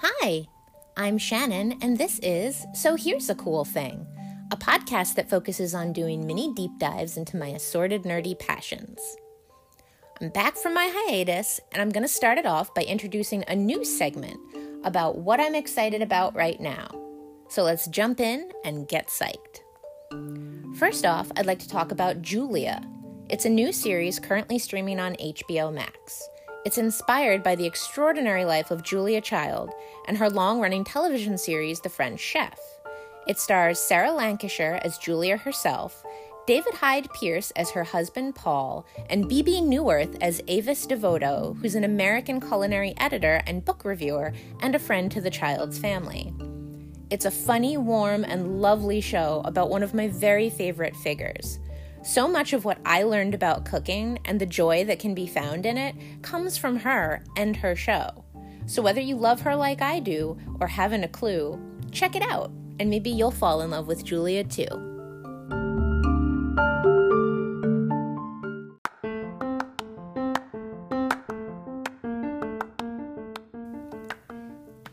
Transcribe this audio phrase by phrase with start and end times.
[0.00, 0.46] Hi,
[0.94, 4.06] I'm Shannon, and this is So Here's a Cool Thing,
[4.52, 9.00] a podcast that focuses on doing mini deep dives into my assorted nerdy passions.
[10.20, 13.56] I'm back from my hiatus, and I'm going to start it off by introducing a
[13.56, 14.38] new segment
[14.84, 16.88] about what I'm excited about right now.
[17.48, 19.60] So let's jump in and get psyched.
[20.78, 22.82] First off, I'd like to talk about Julia.
[23.30, 26.28] It's a new series currently streaming on HBO Max.
[26.66, 29.70] It's inspired by the extraordinary life of Julia Child
[30.08, 32.58] and her long running television series, The French Chef.
[33.28, 36.04] It stars Sarah Lancashire as Julia herself,
[36.44, 41.84] David Hyde Pierce as her husband Paul, and Bebe Neuwirth as Avis Devoto, who's an
[41.84, 46.34] American culinary editor and book reviewer and a friend to the Child's family.
[47.10, 51.60] It's a funny, warm, and lovely show about one of my very favorite figures.
[52.06, 55.66] So much of what I learned about cooking and the joy that can be found
[55.66, 58.24] in it comes from her and her show.
[58.66, 62.52] So whether you love her like I do or haven't a clue, check it out,
[62.78, 64.68] and maybe you'll fall in love with Julia too.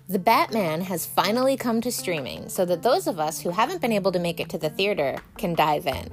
[0.10, 3.92] The Batman has finally come to streaming so that those of us who haven't been
[3.92, 6.10] able to make it to the theater can dive in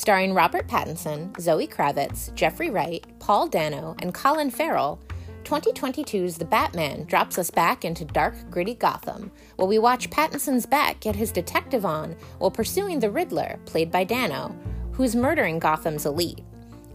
[0.00, 4.98] starring Robert Pattinson, Zoe Kravitz, Jeffrey Wright, Paul Dano, and Colin Farrell.
[5.44, 11.00] 2022's The Batman drops us back into dark, gritty Gotham, while we watch Pattinson's Bat
[11.00, 14.56] get his detective on while pursuing the Riddler, played by Dano,
[14.92, 16.40] who's murdering Gotham's elite.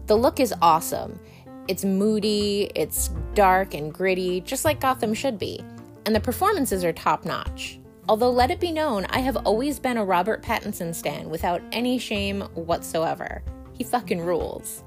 [0.06, 1.20] The look is awesome.
[1.68, 5.64] It's moody, it's dark and gritty, just like Gotham should be,
[6.06, 7.78] and the performances are top notch.
[8.08, 11.98] Although, let it be known, I have always been a Robert Pattinson stan without any
[11.98, 13.42] shame whatsoever.
[13.72, 14.84] He fucking rules.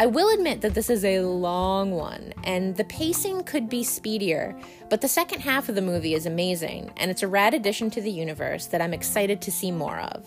[0.00, 4.56] I will admit that this is a long one, and the pacing could be speedier,
[4.90, 8.00] but the second half of the movie is amazing, and it's a rad addition to
[8.00, 10.24] the universe that I'm excited to see more of.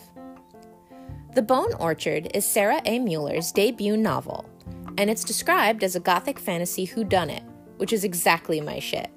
[1.35, 2.99] The Bone Orchard is Sara A.
[2.99, 4.49] Mueller's debut novel,
[4.97, 7.43] and it's described as a gothic fantasy whodunit,
[7.77, 9.09] which is exactly my shit.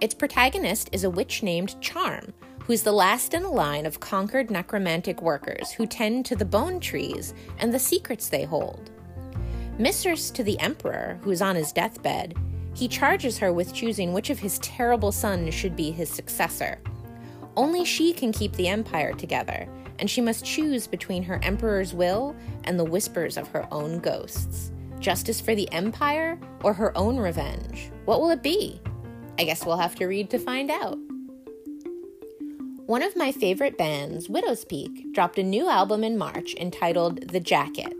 [0.00, 2.34] Its protagonist is a witch named Charm,
[2.64, 6.80] who's the last in a line of conquered necromantic workers who tend to the bone
[6.80, 8.90] trees and the secrets they hold.
[9.78, 12.36] Mistress to the Emperor, who's on his deathbed,
[12.74, 16.78] he charges her with choosing which of his terrible sons should be his successor.
[17.56, 19.66] Only she can keep the empire together,
[19.98, 24.72] and she must choose between her emperor's will and the whispers of her own ghosts.
[25.00, 27.90] Justice for the empire or her own revenge?
[28.04, 28.78] What will it be?
[29.38, 30.98] I guess we'll have to read to find out.
[32.86, 37.92] One of my favorite bands, Widowspeak, dropped a new album in March entitled The Jacket.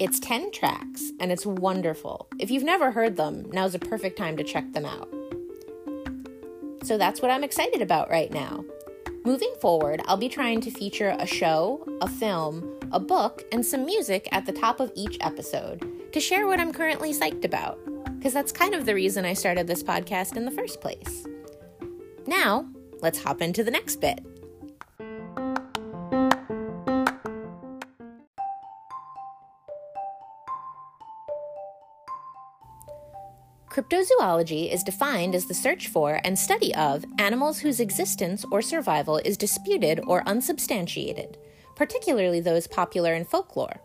[0.00, 2.26] It's 10 tracks and it's wonderful.
[2.40, 5.08] If you've never heard them, now's a perfect time to check them out.
[6.82, 8.64] So that's what I'm excited about right now.
[9.24, 13.86] Moving forward, I'll be trying to feature a show, a film, a book, and some
[13.86, 17.78] music at the top of each episode to share what I'm currently psyched about
[18.22, 21.26] because that's kind of the reason I started this podcast in the first place.
[22.24, 22.68] Now,
[23.00, 24.24] let's hop into the next bit.
[33.68, 39.16] Cryptozoology is defined as the search for and study of animals whose existence or survival
[39.16, 41.38] is disputed or unsubstantiated,
[41.74, 43.80] particularly those popular in folklore.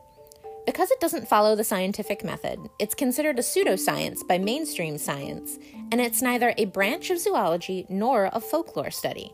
[0.67, 5.57] Because it doesn't follow the scientific method, it's considered a pseudoscience by mainstream science,
[5.93, 9.31] and it's neither a branch of zoology nor a folklore study.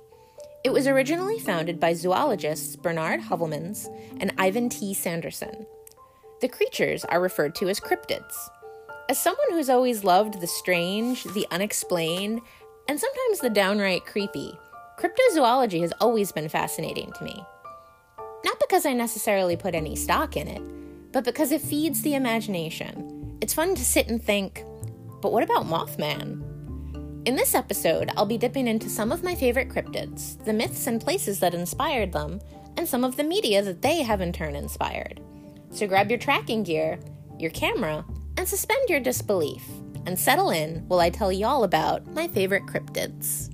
[0.63, 3.87] It was originally founded by zoologists Bernard Heuvelmans
[4.19, 4.93] and Ivan T.
[4.93, 5.65] Sanderson.
[6.39, 8.35] The creatures are referred to as cryptids.
[9.09, 12.41] As someone who's always loved the strange, the unexplained,
[12.87, 14.53] and sometimes the downright creepy,
[14.99, 17.43] cryptozoology has always been fascinating to me.
[18.45, 20.61] Not because I necessarily put any stock in it,
[21.13, 23.37] but because it feeds the imagination.
[23.39, 24.65] It's fun to sit and think,
[25.21, 26.49] but what about Mothman?
[27.25, 30.99] In this episode, I'll be dipping into some of my favorite cryptids, the myths and
[30.99, 32.41] places that inspired them,
[32.75, 35.21] and some of the media that they have in turn inspired.
[35.71, 36.99] So grab your tracking gear,
[37.39, 38.03] your camera,
[38.35, 39.63] and suspend your disbelief,
[40.05, 43.52] and settle in while I tell y'all about my favorite cryptids.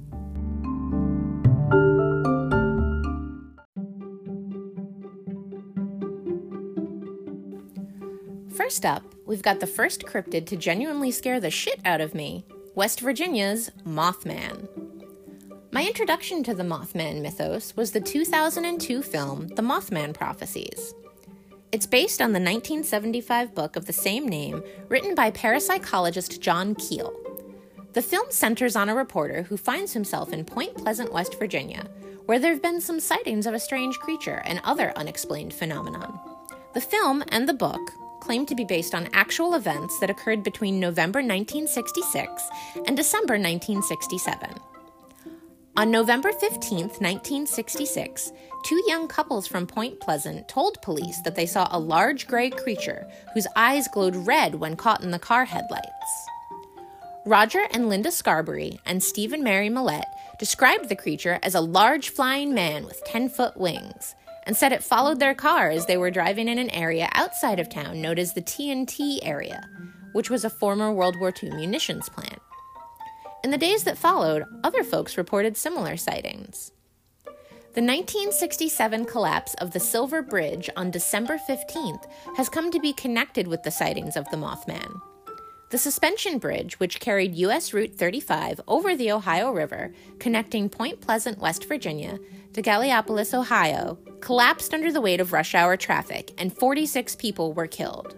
[8.69, 12.45] First up, we've got the first cryptid to genuinely scare the shit out of me
[12.75, 14.69] West Virginia's Mothman.
[15.71, 20.94] My introduction to the Mothman mythos was the 2002 film The Mothman Prophecies.
[21.71, 27.12] It's based on the 1975 book of the same name written by parapsychologist John Keel.
[27.94, 31.89] The film centers on a reporter who finds himself in Point Pleasant, West Virginia,
[32.27, 36.19] where there have been some sightings of a strange creature and other unexplained phenomenon.
[36.75, 37.81] The film and the book
[38.19, 42.44] claim to be based on actual events that occurred between November 1966
[42.88, 44.50] and December 1967.
[45.77, 48.33] On November 15, 1966,
[48.66, 53.07] two young couples from Point Pleasant told police that they saw a large gray creature
[53.33, 56.27] whose eyes glowed red when caught in the car headlights.
[57.25, 62.54] Roger and Linda Scarberry and Stephen Mary Mallette described the creature as a large flying
[62.54, 66.48] man with 10 foot wings and said it followed their car as they were driving
[66.48, 69.68] in an area outside of town known as the TNT area,
[70.14, 72.40] which was a former World War II munitions plant.
[73.44, 76.72] In the days that followed, other folks reported similar sightings.
[77.74, 82.04] The 1967 collapse of the Silver Bridge on December 15th
[82.36, 85.00] has come to be connected with the sightings of the Mothman.
[85.70, 87.74] The suspension bridge, which carried U.S.
[87.74, 92.18] Route 35 over the Ohio River, connecting Point Pleasant, West Virginia,
[92.54, 97.68] to Gallipolis, Ohio, collapsed under the weight of rush hour traffic, and 46 people were
[97.68, 98.16] killed.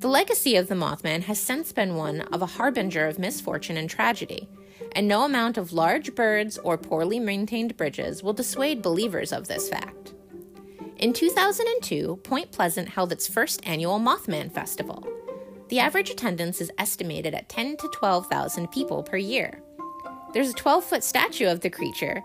[0.00, 3.90] The legacy of the Mothman has since been one of a harbinger of misfortune and
[3.90, 4.48] tragedy,
[4.92, 9.68] and no amount of large birds or poorly maintained bridges will dissuade believers of this
[9.68, 10.14] fact.
[10.98, 15.06] In 2002, Point Pleasant held its first annual Mothman Festival.
[15.68, 19.62] The average attendance is estimated at 10 to 12,000 people per year.
[20.32, 22.22] There's a 12 foot statue of the creature,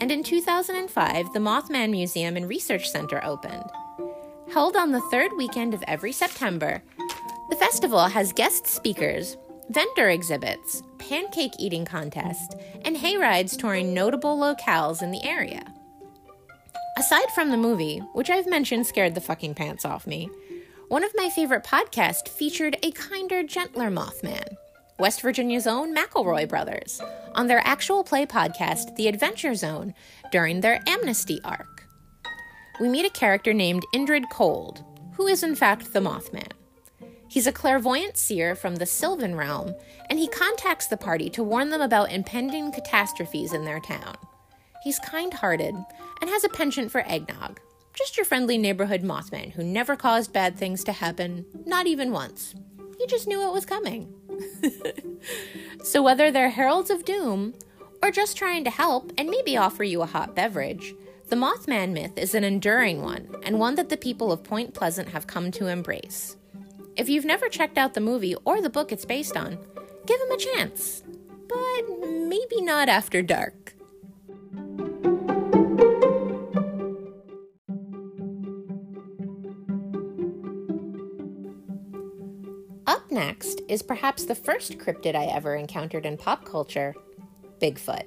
[0.00, 3.64] and in 2005, the Mothman Museum and Research Center opened.
[4.52, 6.82] Held on the third weekend of every September,
[7.50, 9.36] the festival has guest speakers,
[9.70, 12.54] vendor exhibits, pancake eating contests,
[12.84, 15.64] and hayrides touring notable locales in the area.
[16.96, 20.28] Aside from the movie, which I've mentioned scared the fucking pants off me,
[20.88, 24.56] one of my favorite podcasts featured a kinder, gentler Mothman,
[24.98, 27.00] West Virginia's own McElroy brothers,
[27.36, 29.94] on their actual play podcast, The Adventure Zone,
[30.32, 31.84] during their amnesty arc.
[32.80, 34.84] We meet a character named Indrid Cold,
[35.14, 36.50] who is in fact the Mothman.
[37.28, 39.72] He's a clairvoyant seer from the Sylvan realm,
[40.10, 44.16] and he contacts the party to warn them about impending catastrophes in their town.
[44.82, 45.76] He's kind hearted
[46.20, 47.60] and has a penchant for eggnog,
[47.94, 52.56] just your friendly neighborhood Mothman who never caused bad things to happen, not even once.
[52.98, 54.12] He just knew it was coming.
[55.82, 57.54] so, whether they're heralds of doom
[58.02, 60.94] or just trying to help and maybe offer you a hot beverage,
[61.28, 65.08] the Mothman myth is an enduring one and one that the people of Point Pleasant
[65.10, 66.36] have come to embrace.
[66.96, 69.58] If you've never checked out the movie or the book it's based on,
[70.06, 71.02] give him a chance.
[71.48, 73.67] But maybe not after dark.
[83.18, 86.94] Next is perhaps the first cryptid I ever encountered in pop culture
[87.60, 88.04] Bigfoot.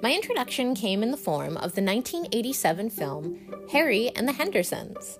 [0.00, 5.18] My introduction came in the form of the 1987 film Harry and the Hendersons.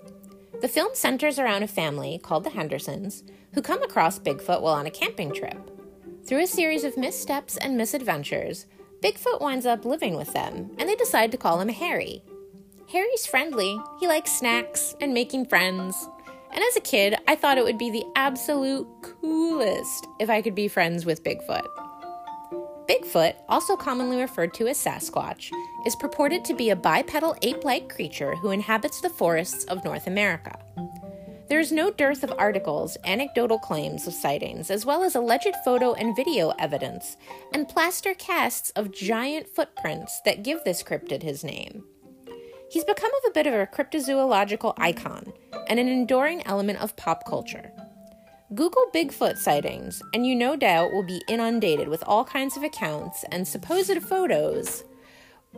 [0.61, 4.87] The film centers around a family called the Hendersons who come across Bigfoot while on
[4.87, 5.59] a camping trip.
[6.25, 8.67] Through a series of missteps and misadventures,
[9.03, 12.23] Bigfoot winds up living with them, and they decide to call him Harry.
[12.93, 16.09] Harry's friendly, he likes snacks and making friends,
[16.53, 20.55] and as a kid, I thought it would be the absolute coolest if I could
[20.55, 21.67] be friends with Bigfoot.
[22.89, 25.51] Bigfoot, also commonly referred to as Sasquatch,
[25.87, 30.07] is purported to be a bipedal ape like creature who inhabits the forests of North
[30.07, 30.59] America.
[31.49, 35.93] There is no dearth of articles, anecdotal claims of sightings, as well as alleged photo
[35.93, 37.17] and video evidence,
[37.53, 41.85] and plaster casts of giant footprints that give this cryptid his name.
[42.73, 45.35] He's become of a bit of a cryptozoological icon
[45.69, 47.71] and an enduring element of pop culture.
[48.55, 53.27] Google Bigfoot sightings, and you no doubt will be inundated with all kinds of accounts
[53.31, 54.85] and supposed photos.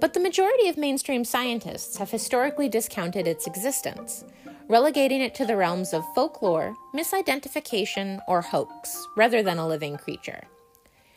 [0.01, 4.25] But the majority of mainstream scientists have historically discounted its existence,
[4.69, 10.43] relegating it to the realms of folklore, misidentification, or hoax, rather than a living creature.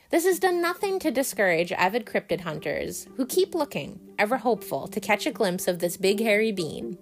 [0.10, 5.02] This has done nothing to discourage avid cryptid hunters who keep looking, ever hopeful to
[5.02, 6.98] catch a glimpse of this big hairy being.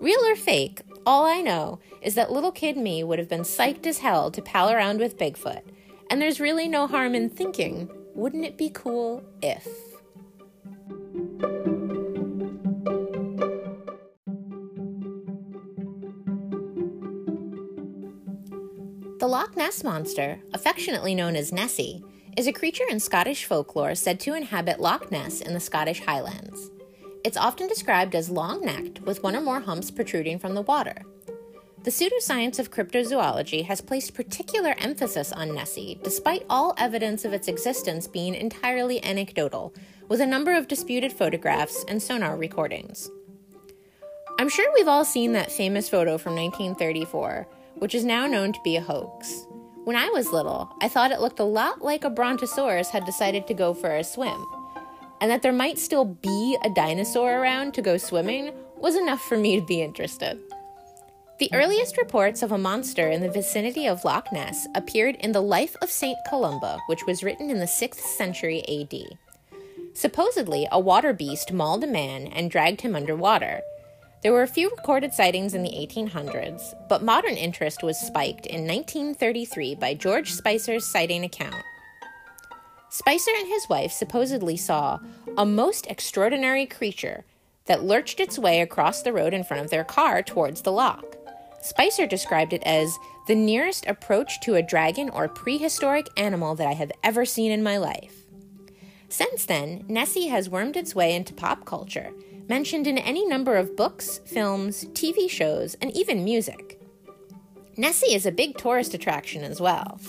[0.00, 3.86] Real or fake, all I know is that little kid me would have been psyched
[3.86, 5.60] as hell to pal around with Bigfoot,
[6.10, 9.68] and there's really no harm in thinking, wouldn't it be cool if?
[19.18, 22.02] The Loch Ness Monster, affectionately known as Nessie,
[22.40, 26.70] is a creature in Scottish folklore said to inhabit Loch Ness in the Scottish Highlands.
[27.22, 31.02] It's often described as long necked, with one or more humps protruding from the water.
[31.82, 37.46] the pseudoscience of cryptozoology has placed particular emphasis on Nessie, despite all evidence of its
[37.46, 39.74] existence being entirely anecdotal,
[40.08, 43.10] with a number of disputed photographs and sonar recordings.
[44.38, 48.60] I'm sure we've all seen that famous photo from 1934, which is now known to
[48.64, 49.46] be a hoax.
[49.84, 53.46] When I was little, I thought it looked a lot like a brontosaurus had decided
[53.46, 54.44] to go for a swim.
[55.20, 59.38] And that there might still be a dinosaur around to go swimming was enough for
[59.38, 60.38] me to be interested.
[61.38, 65.40] The earliest reports of a monster in the vicinity of Loch Ness appeared in the
[65.40, 66.18] Life of St.
[66.28, 69.18] Columba, which was written in the 6th century AD.
[69.94, 73.62] Supposedly, a water beast mauled a man and dragged him underwater.
[74.22, 78.66] There were a few recorded sightings in the 1800s, but modern interest was spiked in
[78.66, 81.64] 1933 by George Spicer's sighting account.
[82.90, 84.98] Spicer and his wife supposedly saw
[85.38, 87.24] a most extraordinary creature
[87.64, 91.16] that lurched its way across the road in front of their car towards the loch.
[91.62, 96.74] Spicer described it as the nearest approach to a dragon or prehistoric animal that I
[96.74, 98.26] have ever seen in my life.
[99.08, 102.12] Since then, Nessie has wormed its way into pop culture,
[102.50, 106.80] mentioned in any number of books, films, TV shows, and even music.
[107.76, 110.00] Nessie is a big tourist attraction as well.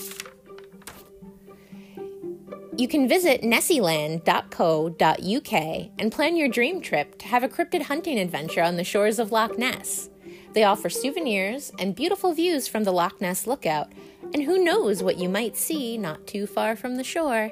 [2.76, 8.64] You can visit nessieland.co.uk and plan your dream trip to have a cryptid hunting adventure
[8.64, 10.10] on the shores of Loch Ness.
[10.54, 13.92] They offer souvenirs and beautiful views from the Loch Ness Lookout,
[14.34, 17.52] and who knows what you might see not too far from the shore.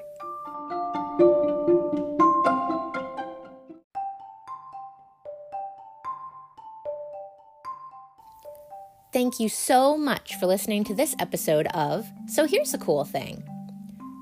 [9.20, 13.44] Thank you so much for listening to this episode of So Here's a Cool Thing.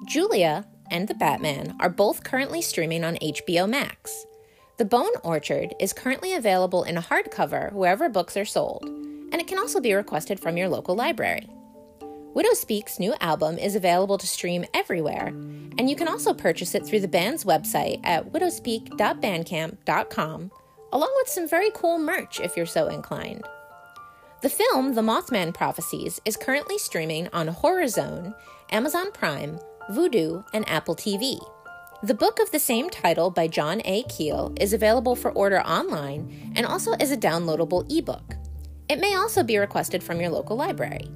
[0.07, 4.25] Julia and the Batman are both currently streaming on HBO Max.
[4.77, 9.45] The Bone Orchard is currently available in a hardcover wherever books are sold, and it
[9.45, 11.47] can also be requested from your local library.
[12.33, 17.01] Widowspeak's new album is available to stream everywhere, and you can also purchase it through
[17.01, 20.51] the band's website at widowspeak.bandcamp.com,
[20.91, 23.45] along with some very cool merch if you're so inclined.
[24.39, 28.35] The film The Mothman Prophecies is currently streaming on Horror Zone,
[28.69, 29.57] Amazon Prime,
[29.89, 31.39] Vudu, and Apple TV.
[32.03, 34.03] The book of the same title by John A.
[34.03, 38.35] Keel is available for order online and also as a downloadable ebook.
[38.87, 41.09] It may also be requested from your local library.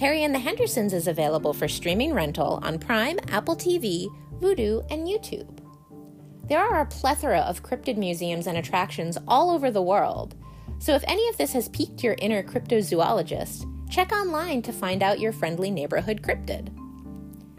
[0.00, 4.08] Harry and the Hendersons is available for streaming rental on Prime, Apple TV,
[4.40, 5.60] Vudu, and YouTube.
[6.48, 10.34] There are a plethora of cryptid museums and attractions all over the world,
[10.82, 15.20] so if any of this has piqued your inner cryptozoologist, check online to find out
[15.20, 16.76] your friendly neighborhood cryptid.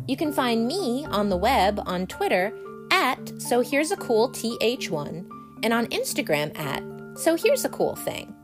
[0.10, 2.52] You can find me on the web on Twitter
[2.92, 5.26] at So Here's a Cool TH1
[5.64, 6.84] and on Instagram at
[7.18, 8.36] So Here's a Cool Thing.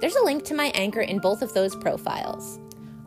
[0.00, 2.60] There's a link to my anchor in both of those profiles.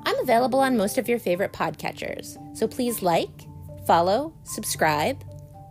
[0.05, 3.47] I'm available on most of your favorite podcatchers, so please like,
[3.87, 5.23] follow, subscribe,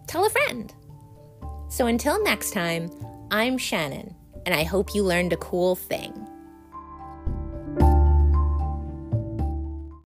[0.07, 0.73] tell a friend.
[1.69, 2.89] So until next time,
[3.31, 4.15] I'm Shannon,
[4.49, 6.27] and I hope you learned a cool thing.